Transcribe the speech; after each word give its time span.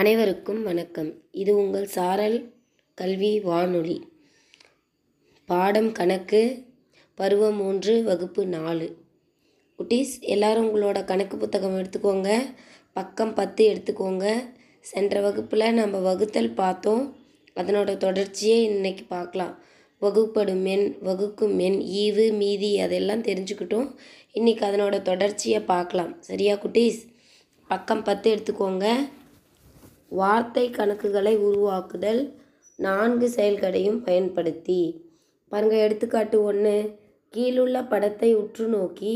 அனைவருக்கும் 0.00 0.62
வணக்கம். 0.62 1.14
இது 1.30 1.56
உங்கள் 1.56 1.86
சாரல் 1.86 2.52
கல்வி 2.94 3.40
வானொலி. 3.40 4.08
பாடம் 5.46 5.92
கணக்கு 5.92 6.64
பருவம் 7.14 7.56
மூன்று 7.56 8.02
வகுப்பு 8.02 8.46
நாலு. 8.46 8.96
குட்டீஸ் 9.78 10.20
எல்லாரும் 10.20 10.76
உங்களோட 10.76 11.04
கணக்கு 11.04 11.36
புத்தகம் 11.36 11.78
எடுத்துக்கோங்க. 11.78 12.44
பக்கம் 12.92 13.34
பத்து 13.34 13.68
எடுத்துக்கோங்க. 13.68 14.50
சென்ற 14.80 15.20
வகுப்பில் 15.20 15.72
நம்ம 15.72 15.98
வகுத்தல் 15.98 16.54
பார்த்தோம். 16.54 17.16
அதனோட 17.56 17.96
தொடர்ச்சியை 17.96 18.64
இன்னைக்கு 18.64 19.04
பார்க்கலாம். 19.04 19.58
வகுப்படும் 19.98 20.64
எண் 20.64 20.96
வகுக்கும் 21.02 21.58
எண் 21.58 21.80
ஈவு 21.80 22.36
மீதி 22.36 22.78
அதெல்லாம் 22.78 23.22
தெரிஞ்சுக்கிட்டோம். 23.22 23.96
இன்றைக்கி 24.34 24.64
அதனோட 24.64 25.02
தொடர்ச்சியை 25.02 25.60
பார்க்கலாம். 25.60 26.22
சரியா 26.22 26.54
குட்டீஸ்? 26.54 27.08
பக்கம் 27.68 28.02
பத்து 28.02 28.34
எடுத்துக்கோங்க. 28.34 29.08
வார்த்தை 30.10 30.64
கணக்குகளை 30.78 31.34
உருவாக்குதல் 31.48 32.22
நான்கு 32.78 33.26
செயல்களையும் 33.36 34.00
பயன்படுத்தி. 34.06 34.80
பாருங்க 35.52 35.76
எடுத்துக்காட்டு 35.84 36.38
ஒன்று 36.50 36.74
கீழுள்ள 37.34 37.76
படத்தை 37.92 38.30
உற்று 38.42 38.66
நோக்கி 38.76 39.14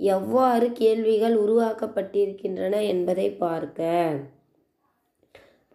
எவ்வாறு 0.00 0.66
கேள்விகள் 0.80 1.36
உருவாக்கப்பட்டிருக்கின்றன 1.44 2.74
என்பதை 2.92 3.28
பார்க்க. 3.44 3.88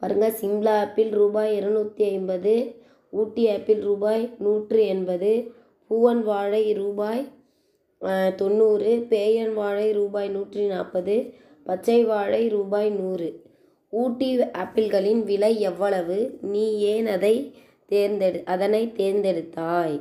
பாருங்க 0.01 0.27
சிம்லா 0.39 0.75
ஆப்பிள் 0.85 1.11
ரூபாய் 1.19 1.51
இருநூற்றி 1.57 2.03
ஐம்பது 2.15 2.53
ஊட்டி 3.13 3.43
ஆப்பிள் 3.55 3.81
ரூபாய் 3.89 4.23
நூற்று 4.45 4.79
எண்பது 4.93 5.31
பூவன் 5.89 6.21
வாழை 6.29 6.63
ரூபாய் 6.81 7.23
தொண்ணூறு 8.39 8.91
பேயன் 9.11 9.53
வாழை 9.59 9.87
ரூபாய் 9.99 10.29
நூற்றி 10.35 10.63
நாற்பது 10.73 11.15
பச்சை 11.65 11.99
வாழை 12.11 12.41
ரூபாய் 12.55 12.89
நூறு. 12.99 13.29
ஊட்டி 13.93 14.29
ஆப்பிள்களின் 14.39 15.23
விலை 15.23 15.59
எவ்வளவு? 15.59 16.17
நீ 16.41 16.63
ஏன் 16.79 17.07
அதை 17.07 17.35
தேர்ந்தெடு 17.89 18.39
அதனை 18.43 18.81
தேர்ந்தெடுத்தாய்? 18.95 19.97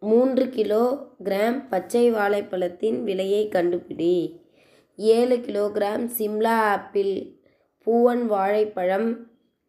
மூன்று 0.00 0.48
கிலோ 0.48 0.84
கிராம் 1.24 1.58
பச்சை 1.68 2.04
வாழைப்பழத்தின் 2.12 3.02
விலையை 3.02 3.48
கண்டுபிடி. 3.48 4.16
ஏழு 4.96 5.36
கிலோகிராம் 5.36 6.06
சிம்லா 6.18 6.56
ஆப்பிள் 6.74 7.12
பூவன் 7.86 8.24
வாழைப்பழம் 8.26 9.08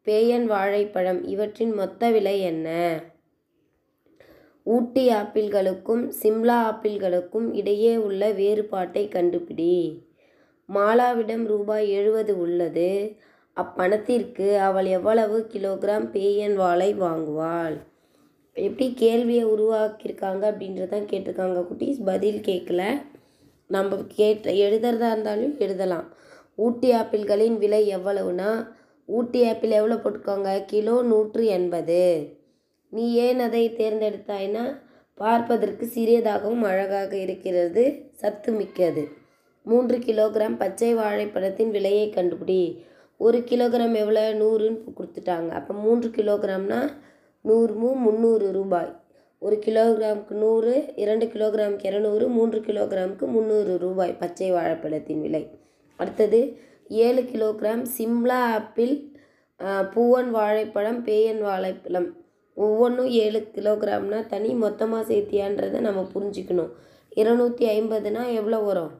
பேயன் 0.07 0.45
வாழைப்பழம் 0.45 1.23
இவற்றின் 1.23 1.73
மொத்த 1.73 2.11
விலை 2.11 2.41
என்ன? 2.41 2.69
ஊட்டி 4.63 5.09
ஆப்பிள்களுக்கும் 5.09 6.05
சிம்லா 6.21 6.57
ஆப்பிள்களுக்கும் 6.71 7.55
இடையே 7.55 7.97
உள்ள 7.97 8.31
வேறுபாட்டை 8.31 9.07
கண்டுபிடி. 9.07 9.75
மாலாவிடம் 10.73 11.45
ரூபாய் 11.45 11.89
எழுபது 11.89 12.39
உள்ளது. 12.39 13.17
அப்பணத்திற்கு 13.57 14.57
அவள் 14.57 14.85
எவ்வளவு 14.85 15.49
கிலோகிராம் 15.53 16.05
பேயன் 16.11 16.55
வாழை 16.55 16.93
வாங்குவாள்? 16.93 17.77
எப்படி 18.53 18.93
கேள்வியை 18.93 19.45
உருவாக்கியிருக்காங்க 19.45 20.43
அப்படின்றதான் 20.51 21.09
கேட்டிருக்காங்க. 21.11 21.59
குட்டீஸ் 21.69 21.99
பதில் 22.05 22.39
கேட்கல. 22.39 22.83
நம்ம 23.67 23.97
கேட்ட 24.07 24.51
எழுதுறதா 24.51 25.09
இருந்தாலும் 25.11 25.57
எழுதலாம். 25.57 26.07
ஊட்டி 26.55 26.91
ஆப்பிள்களின் 26.91 27.57
விலை 27.57 27.95
எவ்வளவுனா 27.97 28.67
ஊட்டி 29.05 29.39
ஆப்பிள் 29.47 29.69
எவ்வளோ 29.69 29.95
போட்டுக்கோங்க 29.95 30.65
கிலோ 30.65 31.01
நூற்று 31.01 31.45
எண்பது. 31.45 32.03
நீ 32.89 33.13
ஏன் 33.13 33.39
அதை 33.39 33.63
தேர்ந்தெடுத்தாய்னா 33.69 34.63
பார்ப்பதற்கு 35.13 35.85
சிறியதாகவும் 35.95 36.61
அழகாக 36.61 37.11
இருக்கிறது 37.17 37.83
சத்து 38.13 38.51
மிக்கது 38.51 39.03
மூன்று 39.69 39.97
கிலோகிராம் 39.97 40.57
பச்சை 40.61 40.91
வாழைப்பழத்தின் 40.95 41.71
விலையை 41.75 42.07
கண்டுபிடி. 42.15 42.61
ஒரு 43.19 43.39
கிலோகிராம் 43.49 43.95
எவ்வளோ 44.03 44.23
நூறுன்னு 44.41 44.95
கொடுத்துட்டாங்க. 44.99 45.49
அப்போ 45.59 45.73
மூன்று 45.85 46.09
கிலோகிராம்னா 46.17 46.79
நூறு 47.45 47.73
மூ 47.81 47.89
முந்நூறு 48.05 48.47
ரூபாய். 48.51 48.91
ஒரு 49.41 49.55
கிலோகிராமுக்கு 49.65 50.33
நூறு 50.43 50.73
இரண்டு 51.03 51.25
கிலோகிராமுக்கு 51.33 51.87
இரநூறு 51.91 52.25
மூன்று 52.27 52.59
கிலோகிராமுக்கு 52.67 53.27
முந்நூறு 53.35 53.73
ரூபாய் 53.77 54.13
பச்சை 54.21 54.49
வாழைப்பழத்தின் 54.51 55.21
விலை. 55.25 55.43
அடுத்தது 55.99 56.39
ஏழு 57.05 57.21
கிலோகிராம் 57.31 57.83
சிம்லா 57.97 58.39
ஆப்பிள் 58.57 58.93
பூவன் 59.93 60.29
வாழைப்பழம் 60.37 60.99
பேயன் 61.07 61.41
வாழைப்பழம். 61.47 62.09
ஒவ்வொன்றும் 62.57 63.09
ஏழு 63.23 63.39
கிலோகிராம்னா 63.55 64.19
தனி 64.27 64.49
மொத்தமாக 64.63 65.03
சேர்த்தியான்றதை 65.11 65.79
நம்ம 65.87 66.01
புரிஞ்சுக்கணும். 66.13 66.71
இருநூற்றி 67.21 67.65
ஐம்பதுனா 67.77 68.23
எவ்வளோ 68.39 68.59
வரும்? 68.69 68.91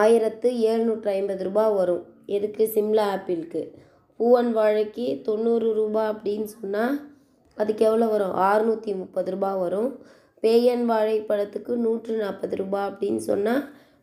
ஆயிரத்து 0.00 0.48
எழுநூற்று 0.60 1.10
ஐம்பது 1.10 1.44
ரூபாய் 1.44 1.72
வரும். 1.72 2.02
எதுக்கு? 2.36 2.64
சிம்லா 2.74 3.04
ஆப்பிளுக்கு. 3.14 3.62
பூவன் 4.20 4.50
வாழைக்கு 4.52 5.20
தொண்ணூறு 5.22 5.68
ரூபாய் 5.72 6.10
அப்படின்னு 6.12 6.44
சொன்னால் 6.44 6.96
அதுக்கு 7.56 7.84
எவ்வளோ 7.84 8.06
வரும்? 8.06 8.34
ஆறுநூற்றி 8.48 8.92
முப்பது 8.96 9.30
ரூபா 9.30 9.56
வரும். 9.56 9.90
பேயன் 10.42 10.84
வாழைப்பழத்துக்கு 10.90 11.72
நூற்று 11.76 12.14
நாற்பது 12.16 12.56
ரூபா 12.56 12.80
அப்படின்னு 12.90 13.22
சொன்னால் 13.30 13.62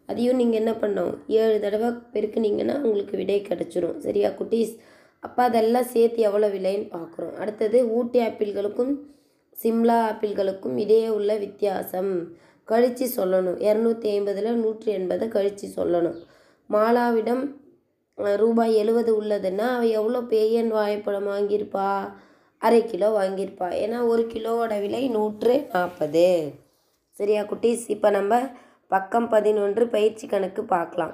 அதையும் 0.09 0.35
நீங்கள் 0.35 0.59
என்ன 0.59 0.71
பண்ணோம் 0.71 1.13
ஏழு 1.27 1.55
தடவை 1.59 1.89
பெருக்குனீங்கன்னா 2.13 2.75
உங்களுக்கு 2.81 3.15
விடை 3.17 3.39
கிடச்சிரும். 3.41 3.97
சரியா 3.97 4.29
குட்டீஸ்? 4.29 4.73
அப்போ 5.19 5.43
அதெல்லாம் 5.43 5.87
சேர்த்து 5.93 6.19
எவ்வளோ 6.21 6.47
விலைன்னு 6.47 6.87
பார்க்குறோம். 6.97 7.33
அடுத்தது 7.41 7.77
ஊட்டி 7.97 8.19
ஆப்பிள்களுக்கும் 8.19 8.93
சிம்லா 9.63 9.97
ஆப்பிள்களுக்கும் 10.09 10.75
இடையே 10.77 11.09
உள்ள 11.09 11.31
வித்தியாசம். 11.35 12.11
கழித்து 12.71 13.05
சொல்லணும். 13.17 13.59
இரநூத்தி 13.67 14.07
ஐம்பதில் 14.15 14.61
நூற்றி 14.63 14.89
எண்பதை 14.97 15.27
கழித்து 15.35 15.67
சொல்லணும். 15.77 16.17
மாலாவிடம் 16.73 17.43
ரூபாய் 18.41 18.73
எழுபது 18.81 19.11
உள்ளதுன்னா 19.21 19.65
அவள் 19.73 19.95
எவ்வளோ 19.99 20.19
பேயன் 20.31 20.69
வாழைப்பழம் 20.75 21.27
வாங்கியிருப்பா? 21.27 21.89
அரை 22.61 22.79
கிலோ 22.91 23.09
வாங்கியிருப்பா. 23.17 23.67
ஏன்னா 23.83 23.97
ஒரு 24.11 24.23
கிலோவோட 24.33 24.73
விலை 24.83 25.01
நூற்று 25.15 25.55
நாற்பது. 25.73 26.27
சரியா 27.17 27.41
குட்டீஸ்? 27.41 27.83
இப்போ 27.95 28.09
நம்ம 28.09 28.39
பக்கம் 28.93 29.27
பதினொன்று 29.29 29.83
பயிற்சி 29.95 30.25
கணக்கு 30.27 30.61
பார்க்கலாம். 30.73 31.13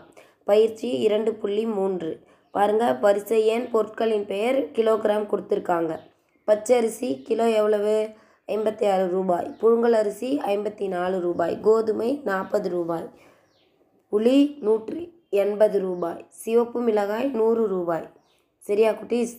பயிற்சி 0.50 0.90
இரண்டு 1.06 1.34
புள்ளி 1.42 1.66
மூன்று. 1.78 2.12
பாருங்கள் 2.56 2.98
வரிசை 3.04 3.40
எண் 3.54 3.68
பொருட்களின் 3.74 4.26
பெயர் 4.32 4.60
கிலோகிராம் 4.78 5.30
கொடுத்துருக்காங்க. 5.32 5.94
பச்சரிசி 6.48 7.10
கிலோ 7.30 7.46
எவ்வளவு? 7.60 7.96
ஐம்பத்தி 8.54 8.86
ஆறு 8.94 9.06
ரூபாய். 9.16 9.48
புழுங்கல் 9.62 9.98
அரிசி 10.02 10.30
ஐம்பத்தி 10.54 10.88
நாலு 10.96 11.18
ரூபாய். 11.28 11.54
கோதுமை 11.68 12.10
நாற்பது 12.30 12.70
ரூபாய். 12.70 13.08
புளி 14.12 14.38
நூற்றி 14.68 15.02
எண்பது 15.44 15.78
ரூபாய். 15.88 16.22
சிவப்பு 16.42 16.82
மிளகாய் 16.88 17.30
நூறு 17.40 17.64
ரூபாய். 17.76 18.08
சரியா 18.68 18.92
குட்டீஸ்? 18.92 19.36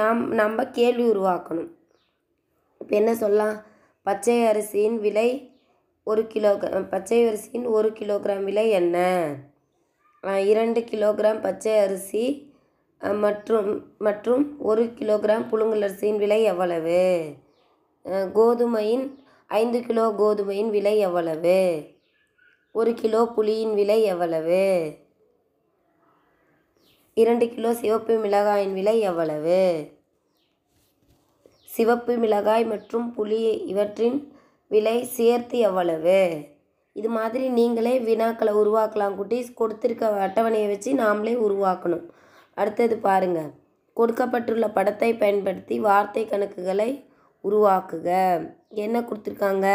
நாம் 0.00 0.20
நம்ம 0.40 0.66
கேள்வி 0.78 1.06
உருவாக்கணும். 1.10 1.70
இப்போ 2.80 2.94
என்ன 3.00 3.14
சொல்லலாம்? 3.22 3.56
பச்சை 4.06 4.36
அரிசியின் 4.50 4.98
விலை 5.04 5.28
ஒரு 6.10 6.22
கிலோ 6.32 6.50
பச்சை 6.90 7.18
அரிசியின் 7.28 7.66
ஒரு 7.76 7.88
கிலோகிராம் 7.98 8.44
விலை 8.48 8.66
என்ன? 8.80 8.98
இரண்டு 10.52 10.80
கிலோகிராம் 10.90 11.40
பச்சை 11.46 11.72
அரிசி 11.86 12.24
மற்றும் 13.24 13.70
மற்றும் 14.06 14.44
ஒரு 14.70 14.84
கிலோகிராம் 14.98 15.48
புழுங்கல் 15.50 15.84
அரிசியின் 15.88 16.20
விலை 16.22 16.38
எவ்வளவு? 16.52 17.00
கோதுமையின் 18.06 19.18
ஐந்து 19.46 19.82
கிலோ 19.82 20.08
கோதுமையின் 20.18 20.70
விலை 20.70 20.98
எவ்வளவு? 20.98 21.82
ஒரு 22.72 22.94
கிலோ 22.94 23.32
புளியின் 23.36 23.74
விலை 23.74 24.02
எவ்வளவு? 24.02 24.92
இரண்டு 27.14 27.48
கிலோ 27.48 27.74
சிவப்பு 27.74 28.18
மிளகாயின் 28.18 28.72
விலை 28.72 29.00
எவ்வளவு? 29.00 29.88
சிவப்பு 31.64 32.16
மிளகாய் 32.16 32.64
மற்றும் 32.64 33.14
புளி 33.16 33.66
இவற்றின் 33.66 34.32
விலை 34.68 35.04
சேர்த்து 35.04 35.58
எவ்வளவு? 35.58 36.38
இது 36.92 37.08
மாதிரி 37.08 37.48
நீங்களே 37.48 37.98
வினாக்களை 37.98 38.54
உருவாக்கலாம் 38.54 39.14
குட்டீஸ். 39.14 39.56
கொடுத்துருக்க 39.60 40.04
அட்டவணையை 40.28 40.68
வச்சு 40.68 40.92
நாமளே 40.92 41.34
உருவாக்கணும். 41.48 42.08
அடுத்தது 42.54 42.98
பாருங்கள் 42.98 43.50
கொடுக்கப்பட்டுள்ள 43.94 44.68
படத்தை 44.68 45.14
பயன்படுத்தி 45.14 45.80
வார்த்தை 45.80 46.24
கணக்குகளை 46.24 47.05
உருவாக்குக. 47.48 48.08
என்ன 48.84 48.96
கொடுத்துருக்காங்க? 49.08 49.66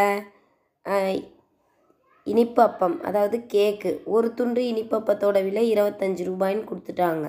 இனிப்பப்பம் 2.26 2.96
அதாவது 3.08 3.36
கேக்கு. 3.54 3.92
ஒரு 4.14 4.28
துண்டு 4.38 4.62
இனிப்பப்பத்தோட 4.72 5.38
விலை 5.48 5.64
இருபத்தஞ்சி 5.74 6.24
ரூபாய்ன்னு 6.30 6.68
கொடுத்துட்டாங்க. 6.70 7.26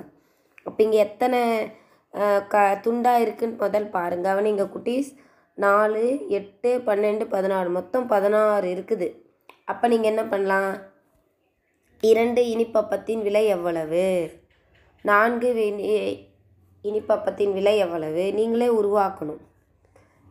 அப்போ 0.67 0.79
இங்கே 0.85 0.99
எத்தனை 1.07 1.39
க 2.53 2.55
துண்டாக 2.85 3.23
இருக்குன்னு 3.25 3.61
முதல் 3.63 3.87
பாருங்கள் 3.95 4.29
கவனிங்க 4.31 4.65
குட்டீஸ். 4.73 5.11
நாலு 5.65 6.03
எட்டு 6.37 6.71
பன்னெண்டு 6.87 7.25
பதினாறு. 7.33 7.69
மொத்தம் 7.77 8.05
பதினாறு 8.13 8.67
இருக்குது. 8.75 9.07
அப்போ 9.71 9.85
நீங்கள் 9.93 10.11
என்ன 10.11 10.23
பண்ணலாம்? 10.33 10.73
இரண்டு 12.11 12.41
இனிப்பப்பத்தின் 12.53 13.21
விலை 13.27 13.43
எவ்வளவு? 13.55 14.05
நான்கு 15.05 15.49
இனிப்பப்பத்தின் 16.89 17.53
விலை 17.57 17.75
எவ்வளவு? 17.85 18.23
நீங்களே 18.39 18.69
உருவாக்கணும். 18.79 19.41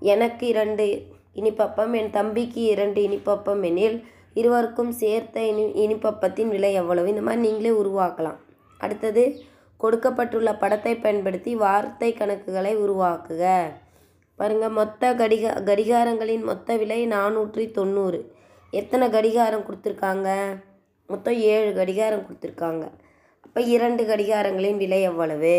எனக்கு 0.03 0.47
இரண்டு 0.47 0.87
இனிப்பப்பம் 1.35 1.93
என் 1.93 2.11
தம்பிக்கு 2.11 2.63
இரண்டு 2.75 3.01
இனிப்பப்பம் 3.03 3.63
எனில் 3.63 3.99
இருவருக்கும் 4.35 4.93
சேர்த்த 4.93 5.43
இனி 5.43 5.65
இனிப்பப்பத்தின் 5.85 6.49
விலை 6.49 6.73
எவ்வளவு? 6.73 7.09
இந்த 7.09 7.21
மாதிரி 7.21 7.43
நீங்களே 7.43 7.73
உருவாக்கலாம். 7.83 8.39
அடுத்தது 8.79 9.25
கொடுக்கப்பட்டுள்ள 9.77 10.51
படத்தை 10.55 10.95
பயன்படுத்தி 10.97 11.55
வார்த்தை 11.55 12.17
கணக்குகளை 12.19 12.75
உருவாக்குக. 12.75 13.73
பாருங்கள் 14.37 14.77
மொத்த 14.81 15.15
கடிகா 15.15 15.51
கடிகாரங்களின் 15.71 16.43
மொத்த 16.43 16.77
விலை 16.77 17.07
நானூற்றி 17.07 17.71
தொண்ணூறு. 17.71 18.21
எத்தனை 18.71 19.11
கடிகாரம் 19.11 19.65
கொடுத்துருக்காங்க? 19.67 20.29
மொத்தம் 21.07 21.39
ஏழு 21.55 21.73
கடிகாரம் 21.73 22.27
கொடுத்துருக்காங்க. 22.27 22.85
அப்போ 23.41 23.61
இரண்டு 23.61 24.03
கடிகாரங்களின் 24.05 24.77
விலை 24.77 25.03
எவ்வளவு? 25.03 25.57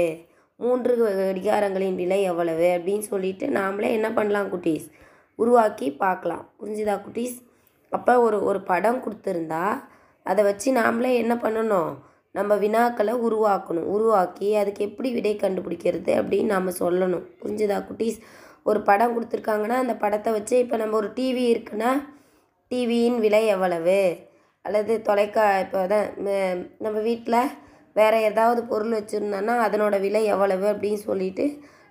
மூன்று 0.64 0.94
கடிகாரங்களின் 1.02 2.00
விலை 2.02 2.20
எவ்வளவு? 2.32 2.68
அப்படின்னு 2.78 3.06
சொல்லிட்டு 3.12 3.46
நாமளே 3.60 3.90
என்ன 3.98 4.10
பண்ணலாம் 4.18 4.52
குட்டீஸ்? 4.54 4.88
உருவாக்கி 5.40 5.88
பார்க்கலாம். 6.04 6.44
புரிஞ்சுதா 6.60 6.96
குட்டீஸ்? 7.06 7.38
அப்போ 7.92 8.14
ஒரு 8.26 8.38
ஒரு 8.50 8.60
படம் 8.72 9.04
கொடுத்துருந்தா 9.06 9.64
அதை 10.26 10.42
வச்சு 10.50 10.70
நாமளே 10.80 11.12
என்ன 11.24 11.34
பண்ணணும்? 11.44 11.92
நம்ம 12.36 12.56
வினாக்களை 12.64 13.14
உருவாக்கணும். 13.28 13.90
உருவாக்கி 13.96 14.48
அதுக்கு 14.62 14.82
எப்படி 14.90 15.10
விடை 15.18 15.34
கண்டுபிடிக்கிறது 15.36 16.12
அப்படின்னு 16.20 16.54
நாம் 16.56 16.78
சொல்லணும். 16.82 17.26
புரிஞ்சுதா 17.42 17.78
குட்டீஸ்? 17.90 18.20
ஒரு 18.70 18.80
படம் 18.90 19.14
கொடுத்துருக்காங்கன்னா 19.16 19.78
அந்த 19.84 19.96
படத்தை 20.04 20.30
வச்சு 20.38 20.56
இப்போ 20.64 20.76
நம்ம 20.82 20.96
ஒரு 21.02 21.10
டிவி 21.18 21.44
இருக்குன்னா 21.54 21.92
டிவியின் 22.72 23.18
விலை 23.26 23.42
எவ்வளவு? 23.56 24.00
அல்லது 24.66 24.94
தொலைக்கா 25.08 25.46
இப்போ 25.64 25.80
தான் 25.94 26.08
நம்ம 26.86 26.98
வீட்டில் 27.10 27.40
வேறு 27.94 28.22
ஏதாவது 28.22 28.64
பொருள் 28.64 28.94
வச்சுருந்தோன்னா 28.98 29.56
அதனோட 29.66 29.96
விலை 30.00 30.24
எவ்வளவு 30.26 30.66
அப்படின்னு 30.74 31.02
சொல்லிட்டு 31.10 31.46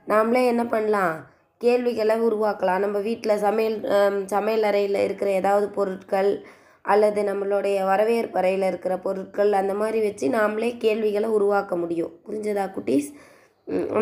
நாமளே 0.08 0.42
என்ன 0.46 0.64
பண்ணலாம்? 0.66 1.16
கேள்விகளை 1.60 2.16
உருவாக்கலாம். 2.20 2.82
நம்ம 2.84 2.98
வீட்டில் 2.98 3.36
சமையல் 3.36 3.78
சமையல் 4.26 4.62
அறையில் 4.62 4.98
இருக்கிற 5.06 5.30
ஏதாவது 5.30 5.68
பொருட்கள் 5.68 6.44
அல்லது 6.82 7.20
நம்மளுடைய 7.22 7.84
வரவேற்பு 7.84 8.38
அறையில் 8.38 8.66
இருக்கிற 8.66 8.94
பொருட்கள் 8.98 9.52
அந்த 9.52 9.74
மாதிரி 9.74 9.98
வச்சு 10.00 10.28
நாமளே 10.28 10.70
கேள்விகளை 10.76 11.28
உருவாக்க 11.28 11.76
முடியும். 11.76 12.12
புரிஞ்சதா 12.26 12.64
குட்டீஸ்? 12.76 13.10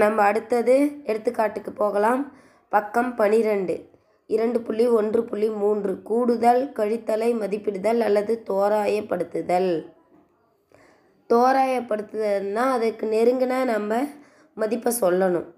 நம்ம 0.03 0.23
அடுத்தது 0.23 0.77
எடுத்துக்காட்டுக்கு 1.05 1.71
போகலாம். 1.75 2.23
பக்கம் 2.73 3.15
பனிரெண்டு. 3.15 3.77
இரண்டு 4.31 4.59
புள்ளி 4.61 4.87
ஒன்று 4.99 5.21
புள்ளி 5.25 5.49
மூன்று 5.63 5.93
கூடுதல் 6.03 6.63
கழித்தலை 6.77 7.31
மதிப்பிடுதல் 7.43 8.01
அல்லது 8.09 8.35
தோராயப்படுத்துதல். 8.51 9.71
தோராயப்படுத்துதல்னா 11.33 12.65
அதுக்கு 12.77 13.05
நெருங்கின 13.15 13.63
நம்ம 13.73 14.01
மதிப்பை 14.57 14.93
சொல்லணும். 15.03 15.49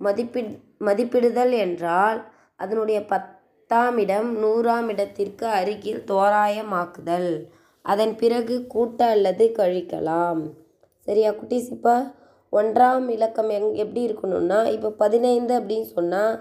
மதிப்பி 0.00 0.40
மதிப்பிடுதல் 0.86 1.54
என்றால் 1.64 2.18
அதனுடைய 2.62 2.98
பத்தாம் 3.12 3.98
இடம் 4.04 4.30
நூறாம் 4.42 4.88
இடத்திற்கு 4.92 5.46
அருகில் 5.58 6.00
தோராயமாக்குதல். 6.10 7.30
அதன் 7.84 8.14
பிறகு 8.22 8.54
கூட்ட 8.74 9.00
அல்லது 9.14 9.44
கழிக்கலாம். 9.58 10.40
சரியா 11.06 11.30
குட்டீஸ்? 11.30 11.68
இப்போ 11.76 11.94
ஒன்றாம் 12.52 13.06
இலக்கம் 13.16 13.50
எங் 13.56 13.68
எப்படி 13.82 14.00
இருக்கணும்னா 14.08 14.58
இப்போ 14.76 14.88
பதினைந்து 15.02 15.52
அப்படின்னு 15.58 15.88
சொன்னால் 15.96 16.34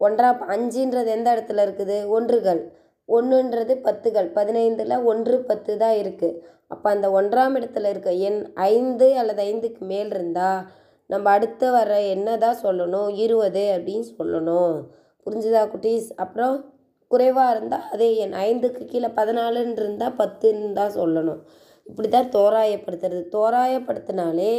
ஒன்றாம் 0.00 0.42
அஞ்சுன்றது 0.54 1.08
எந்த 1.16 1.28
இடத்துல 1.34 1.64
இருக்குது? 1.66 1.96
ஒன்றுகள். 2.16 2.60
ஒன்றுன்றது 3.08 3.74
பத்துகள். 3.86 4.28
பதினைந்தில் 4.38 5.04
ஒன்று 5.10 5.36
பத்து 5.50 5.72
தான் 5.82 5.96
இருக்குது 6.02 6.38
அப்போ 6.70 6.90
அந்த 6.90 7.06
ஒன்றாம் 7.10 7.54
இடத்துல 7.58 7.88
இருக்க 7.88 8.10
எண் 8.28 8.40
ஐந்து 8.54 9.06
அல்லது 9.20 9.42
ஐந்துக்கு 9.50 9.82
மேல் 9.92 10.10
இருந்தால் 10.10 10.60
நம்ம 11.10 11.30
அடுத்து 11.30 11.66
வர 11.70 11.92
என்ன 12.14 12.36
தான் 12.36 12.58
சொல்லணும்? 12.62 13.10
இருபது 13.24 13.62
அப்படின்னு 13.76 14.06
சொல்லணும். 14.18 14.74
புரிஞ்சுதா 15.26 15.62
குட்டீஸ்? 15.72 16.08
அப்புறம் 16.24 16.56
குறைவாக 17.10 17.54
இருந்தால் 17.54 17.86
அதே 17.92 18.08
எண் 18.16 18.34
ஐந்துக்கு 18.46 18.82
கீழே 18.84 19.08
பதினாலுன்னு 19.18 19.80
இருந்தால் 19.82 20.16
பத்துன்னு 20.16 20.72
தான் 20.72 20.96
சொல்லணும். 20.96 21.40
இப்படி 21.86 22.08
தான் 22.08 22.32
தோராயப்படுத்துறது. 22.36 23.22
தோராயப்படுத்தினாலே 23.36 24.52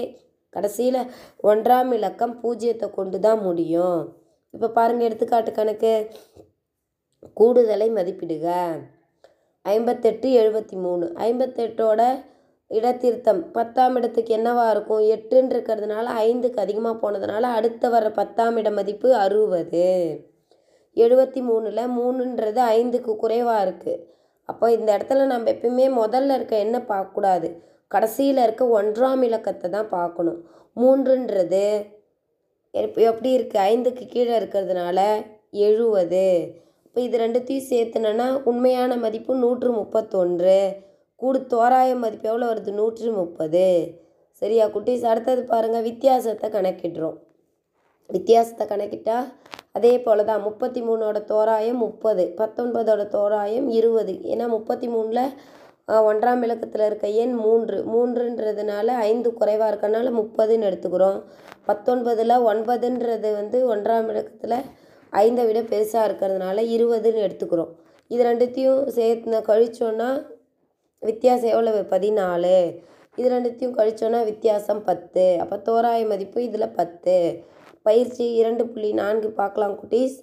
கடைசியில் 0.54 1.02
ஒன்றாம் 1.44 1.92
இலக்கம் 1.98 2.36
பூஜ்ஜியத்தை 2.44 2.88
கொண்டு 2.90 3.20
தான் 3.20 3.42
முடியும். 3.42 4.00
இப்போ 4.54 4.68
பாருங்கள் 4.78 5.08
எடுத்துக்காட்டு 5.08 5.52
கணக்கு. 5.52 5.94
கூடுதலை 7.40 7.90
மதிப்பிடுக. 7.92 8.48
ஐம்பத்தெட்டு 9.62 10.30
எழுபத்தி 10.30 10.72
மூணு 10.72 11.12
ஐம்பத்தெட்டோட 11.16 12.24
இடத்திருத்தம். 12.70 13.52
பத்தாம் 13.52 13.96
இடத்துக்கு 13.96 14.38
என்னவா 14.38 14.70
இருக்கும்? 14.70 15.02
எட்டுன்னு 15.02 15.54
இருக்கிறதுனால 15.54 16.06
ஐந்துக்கு 16.06 16.56
அதிகமாக 16.56 17.12
போனதுனால 17.12 17.42
அடுத்த 17.42 17.90
வர 17.90 18.12
பத்தாம் 18.12 18.58
இட 18.58 18.72
மதிப்பு 18.72 19.14
அறுபது. 19.14 20.20
எழுபத்தி 20.96 21.42
மூணில் 21.42 21.90
மூணுன்றது 22.00 22.60
ஐந்துக்கு 22.60 23.16
குறைவாக 23.16 23.70
இருக்குது 23.70 24.04
அப்போ 24.46 24.72
இந்த 24.72 24.98
இடத்துல 24.98 25.26
நம்ம 25.26 25.52
எப்பயுமே 25.52 26.08
முதல்ல 26.08 26.36
இருக்க 26.36 26.58
என்ன 26.58 26.78
பார்க்கக்கூடாது? 26.78 27.58
கடைசியில் 27.88 28.38
இருக்க 28.38 28.82
ஒன்றாம் 28.82 29.24
இலக்கத்தை 29.24 29.70
தான் 29.70 29.90
பார்க்கணும். 29.90 30.48
மூன்றுன்றது 30.76 31.86
எப்- 32.74 32.98
எப்படி 32.98 33.40
இருக்குது 33.40 33.58
ஐந்துக்கு 33.58 34.08
கீழே 34.08 34.40
இருக்கிறதுனால 34.40 35.26
எழுபது 35.52 36.54
இப்போ 36.90 37.02
இது 37.08 37.18
ரெண்டுத்தையும் 37.22 37.68
சேர்த்துனோன்னா 37.72 38.28
உண்மையான 38.50 38.92
மதிப்பு 39.04 39.34
நூற்று 39.42 39.70
முப்பத்தொன்று 39.80 40.56
கூடு 41.22 41.40
தோராய 41.52 41.90
மதிப்பு 42.04 42.28
எவ்வளோ 42.32 42.46
வருது? 42.50 42.72
நூற்று 42.80 43.10
முப்பது 43.20 43.66
சரியா 44.42 44.66
குட்டீஸ்? 44.76 45.04
அடுத்தது 45.12 45.42
பாருங்கள் 45.52 45.86
வித்தியாசத்தை 45.90 46.48
கணக்கிடுறோம். 46.56 47.18
வித்தியாசத்தை 48.10 48.66
கணக்கிட்டால் 48.72 49.28
அதே 49.78 49.94
போல் 50.06 50.28
தான் 50.30 50.44
முப்பத்தி 50.48 50.82
மூணோட 50.88 51.18
தோராயம் 51.32 51.80
முப்பது 51.86 52.24
பத்தொன்பதோட 52.40 53.02
தோராயம் 53.18 53.68
இருபது. 53.80 54.16
ஏன்னா 54.32 54.48
முப்பத்தி 54.56 54.90
மூணில் 54.96 55.24
ஒன்றாம் 56.10 56.42
இலக்கத்தில் 56.46 56.86
இருக்க 56.88 57.08
எண் 57.24 57.36
மூன்று. 57.46 57.78
மூன்றுன்றதுனால 57.94 58.88
ஐந்து 59.10 59.32
குறைவாக 59.40 59.70
இருக்கனால 59.72 60.12
முப்பதுன்னு 60.20 60.70
எடுத்துக்கிறோம். 60.70 61.20
பத்தொன்பதில் 61.70 62.36
ஒன்பதுன்றது 62.52 63.32
வந்து 63.40 63.60
ஒன்றாம் 63.76 64.10
இலக்கத்தில் 64.14 64.60
ஐந்தை 65.12 65.46
விட 65.46 65.62
பெருசாக 65.62 66.10
இருக்கிறதுனால 66.10 66.62
இருபதுன்னு 66.76 67.30
எடுத்துக்கிறோம். 67.30 67.70
இது 68.08 68.24
ரெண்டுத்தையும் 68.24 68.88
சேர்த்து 68.88 69.40
கழிச்சோன்னா 69.40 70.26
வித்தியாசம் 71.00 71.50
எவ்வளவு? 71.50 71.82
பதினாலு. 71.82 72.80
இது 73.16 73.30
ரெண்டுத்தையும் 73.30 73.78
கழிச்சோன்னா 73.80 74.24
வித்தியாசம் 74.24 74.84
பத்து. 74.84 75.38
அப்போ 75.40 75.58
தோராய 75.58 76.08
மதிப்பு 76.08 76.44
இதில் 76.44 76.70
பத்து. 76.70 77.44
பயிற்சி 77.82 78.34
இரண்டு 78.34 78.68
புள்ளி 78.68 78.94
நான்கு 78.94 79.30
பார்க்கலாம் 79.30 79.80
குட்டீஸ். 79.80 80.16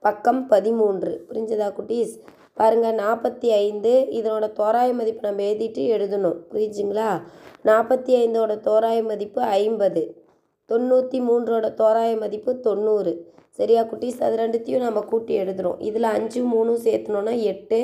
பக்கம் 0.00 0.46
பதிமூன்று. 0.46 1.24
புரிஞ்சதா 1.28 1.72
குட்டீஸ்? 1.72 2.20
பாருங்கள் 2.54 2.94
நாற்பத்தி 2.94 3.46
ஐந்து 3.46 4.06
இதனோட 4.10 4.52
தோராய 4.52 4.92
மதிப்பு 4.92 5.28
நம்ம 5.28 5.42
எழுதிட்டு 5.42 5.82
எழுதணும். 5.96 6.36
புரிஞ்சுங்களா? 6.52 7.22
நாற்பத்தி 7.64 8.10
ஐந்தோட 8.24 8.60
தோராய 8.60 9.02
மதிப்பு 9.02 9.42
ஐம்பது. 9.42 10.24
தொண்ணூற்றி 10.68 11.20
மூன்றோட 11.28 11.74
தோராய 11.74 12.16
மதிப்பு 12.16 12.60
தொண்ணூறு. 12.60 13.33
சரியா 13.58 13.82
குட்டீஸ் 13.82 14.22
அது 14.26 14.36
ரெண்டுத்தையும் 14.36 14.84
நம்ம 14.86 15.00
கூட்டி 15.00 15.32
எழுதுறோம் 15.42 15.78
இதில் 15.78 16.08
அஞ்சு 16.16 16.40
மூணும் 16.52 16.80
சேர்த்துனோன்னா 16.86 17.34
எட்டு 17.42 17.78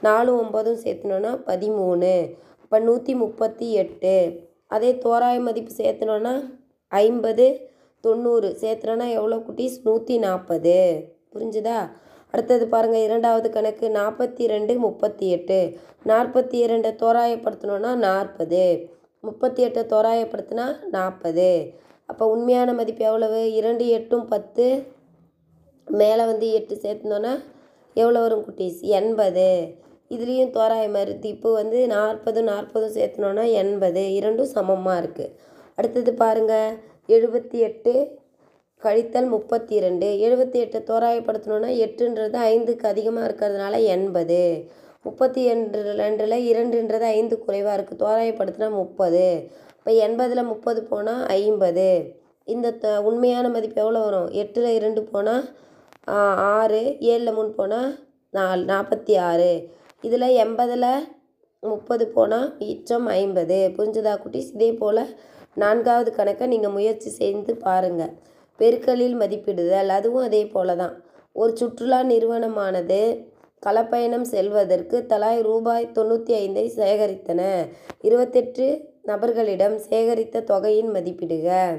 நாலு 0.00 0.30
ஒம்பதும் 0.42 0.80
சேர்த்துனோன்னா 0.84 1.32
பதிமூணு. 1.50 2.14
அப்போ 2.62 2.78
நூற்றி 2.78 3.14
முப்பத்தி 3.14 3.72
எட்டு. 3.72 4.14
அதே 4.66 4.90
தோராய 4.98 5.40
மதிப்பு 5.40 5.72
சேர்த்துனோன்னா 5.76 6.32
ஐம்பது 6.88 7.46
தொண்ணூறு. 8.00 8.48
சேர்த்துனோன்னா 8.60 9.06
எவ்வளோ 9.10 9.36
குட்டீஸ்? 9.36 9.76
நூற்றி 9.82 10.18
நாற்பது 10.18 10.78
புரிஞ்சுதா? 11.34 11.78
அடுத்தது 12.30 12.64
பாருங்கள் 12.68 13.02
இரண்டாவது 13.02 13.50
கணக்கு 13.50 13.88
நாற்பத்தி 13.88 14.44
ரெண்டு 14.46 14.74
முப்பத்தி 14.78 15.26
எட்டு 15.30 15.58
நாற்பத்தி 16.06 16.56
இரண்டை 16.64 16.92
தோராயப்படுத்தினோன்னா 17.02 17.92
நாற்பது. 18.08 18.64
முப்பத்தி 19.20 19.60
எட்டை 19.66 19.82
தோராயப்படுத்தினா 19.92 20.66
நாற்பது. 20.88 21.48
அப்போ 22.06 22.24
உண்மையான 22.26 22.72
மதிப்பு 22.72 23.04
எவ்வளவு? 23.04 23.52
இரண்டு 23.52 23.84
எட்டும் 23.88 24.26
பத்து. 24.26 24.66
மேலே 25.88 26.24
வந்து 26.24 26.46
எட்டு 26.52 26.74
சேர்த்துனோன்னா 26.74 27.32
எவ்வளோ 27.96 28.20
வரும் 28.20 28.44
குட்டீஸ்? 28.46 28.80
எண்பது. 28.98 29.48
இதுலேயும் 30.14 30.52
தோராய 30.56 30.86
இப்போ 31.34 31.52
வந்து 31.52 31.86
நாற்பது 31.86 32.42
நாற்பதும் 32.42 32.96
சேர்த்துனோன்னா 32.98 33.44
எண்பது. 33.62 34.02
இரண்டும் 34.18 34.52
சமமாக 34.56 35.00
இருக்குது 35.02 35.32
அடுத்தது 35.78 36.12
பாருங்கள் 36.14 36.76
எழுபத்தி 37.08 37.58
எட்டு 37.68 37.92
கழித்தல் 38.82 39.28
முப்பத்தி 39.34 39.74
ரெண்டு 39.84 40.06
எழுபத்தி 40.26 40.58
எட்டு 40.64 40.78
தோராயப்படுத்தணுன்னா 40.90 41.70
எட்டுன்றது 41.84 42.36
ஐந்துக்கு 42.52 42.86
அதிகமாக 42.92 43.26
இருக்கிறதுனால 43.28 43.74
எண்பது. 43.94 44.40
முப்பத்தி 45.02 45.40
ரெண்டு 45.48 45.78
ரெண்டில் 46.00 46.36
இரண்டுன்றது 46.50 47.06
ஐந்து 47.18 47.36
குறைவாக 47.44 47.76
இருக்குது 47.76 48.02
தோராயப்படுத்தினா 48.04 48.68
முப்பது. 48.70 49.24
இப்போ 49.78 49.92
எண்பதில் 50.06 50.50
முப்பது 50.52 50.82
போனால் 50.82 51.22
ஐம்பது. 51.26 51.88
இந்த 52.44 52.72
த 52.72 53.02
உண்மையான 53.02 53.48
மதிப்பு 53.48 53.80
எவ்வளோ 53.82 54.00
வரும்? 54.00 54.30
எட்டில் 54.42 54.76
இரண்டு 54.78 55.02
போனால் 55.02 55.44
ஆறு 56.04 56.96
ஏழில் 57.00 57.34
மூணு 57.34 57.50
போனால் 57.50 57.98
நாலு 58.30 58.64
நாற்பத்தி 58.64 59.18
ஆறு. 59.18 59.70
இதில் 60.00 60.20
எண்பதில் 60.20 61.08
முப்பது 61.60 62.08
போனால் 62.08 62.56
மிச்சம் 62.58 63.06
ஐம்பது. 63.06 63.72
புரிஞ்சுதா 63.76 64.18
குட்டீஸ்? 64.18 64.54
இதே 64.54 64.72
போல் 64.72 65.18
நான்காவது 65.54 66.14
கணக்கை 66.14 66.46
நீங்கள் 66.46 66.70
முயற்சி 66.70 67.10
செய்து 67.10 67.56
பாருங்கள் 67.56 68.12
பெருக்கலில் 68.58 69.16
மதிப்பிடுதல் 69.16 69.86
அதுவும் 69.86 70.22
அதே 70.22 70.46
போல 70.46 70.76
தான் 70.76 71.04
ஒரு 71.32 71.56
சுற்றுலா 71.56 72.02
நிறுவனமானது 72.02 73.32
களப்பயணம் 73.66 74.22
செல்வதற்கு 74.22 75.06
தலாய் 75.08 75.42
ரூபாய் 75.42 75.90
தொண்ணூற்றி 75.94 76.32
ஐந்தை 76.32 76.72
சேகரித்தன. 76.76 77.68
இருபத்தெட்டு 78.00 78.88
நபர்களிடம் 79.02 79.80
சேகரித்த 79.88 80.44
தொகையின் 80.44 80.92
மதிப்பிடுக. 80.92 81.76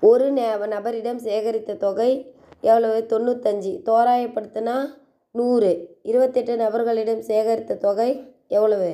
ஒரு 0.00 0.32
ந- 0.32 0.66
நபரிடம் 0.66 1.16
சேகரித்த 1.16 1.76
தொகை 1.76 2.35
எவ்வளவு? 2.68 2.98
தொண்ணூத்தஞ்சு. 3.12 3.72
தோராயப்படுத்தினா 3.88 4.76
நூறு. 5.38 5.70
இருபத்தெட்டு 6.10 6.52
நபர்களிடம் 6.64 7.22
சேகரித்த 7.28 7.80
தொகை 7.86 8.10
எவ்வளவு? 8.56 8.90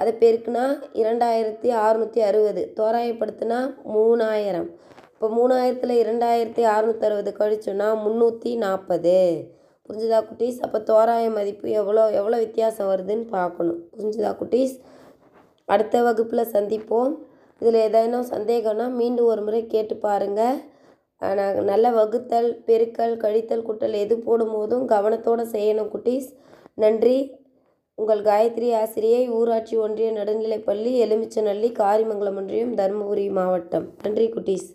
அதை 0.00 0.12
பெருக்குனா 0.22 0.64
இரண்டாயிரத்தி 1.02 1.70
அறுநூற்றி 1.86 2.20
அறுபது. 2.28 2.62
தோராயப்படுத்தினா 2.78 3.58
மூணாயிரம். 3.94 4.68
இப்போ 5.14 5.28
மூணாயிரத்தில் 5.38 5.94
இரண்டாயிரத்தி 6.02 6.62
அறுநூற்றி 6.74 7.06
அறுபது 7.08 7.32
கழிச்சோன்னா 7.40 7.88
முந்நூற்றி 8.04 8.52
நாற்பது. 8.64 9.16
புரிஞ்சுதா 9.86 10.18
குட்டீஸ்? 10.28 10.58
அப்போ 10.66 10.78
தோராய 10.90 11.24
மதிப்பு 11.36 11.66
எவ்வளோ 11.80 12.04
எவ்வளோ 12.20 12.36
வித்தியாசம் 12.44 12.90
வருதுன்னு 12.90 13.26
பார்க்கணும். 13.36 13.78
புரிஞ்சுதா 13.94 14.30
குட்டீஸ்? 14.40 14.74
அடுத்த 15.74 16.02
வகுப்பில் 16.06 16.50
சந்திப்போம். 16.54 17.12
இதில் 17.60 17.78
ஏதேனும் 17.86 18.28
சந்தேகம்னா 18.34 18.86
மீண்டும் 19.00 19.30
ஒரு 19.32 19.42
முறை 19.46 19.62
கேட்டு 19.74 19.94
பாருங்கள் 20.06 20.58
ஆனால் 21.22 21.58
நல்ல 21.64 21.86
வகுத்தல் 21.90 22.50
பெருக்கல் 22.66 23.16
கழித்தல் 23.24 23.66
கூட்டல் 23.68 23.96
எது 24.04 24.16
போடும்போதும் 24.16 24.84
கவனத்தோடு 24.94 25.44
செய்யணும் 25.56 25.92
குட்டீஸ். 25.94 26.28
நன்றி. 26.74 27.18
உங்கள் 27.98 28.22
காயத்ரி 28.22 28.68
ஆசிரியை 28.82 29.22
ஊராட்சி 29.38 29.76
ஒன்றிய 29.76 30.10
நடுநிலைப்பள்ளி 30.12 30.92
எலுமிச்சநல்லி 31.04 31.70
காரிமங்கலம் 31.72 32.36
ஒன்றியம் 32.36 32.76
தருமபுரி 32.76 33.26
மாவட்டம். 33.38 33.86
நன்றி 34.02 34.28
குட்டீஸ். 34.28 34.68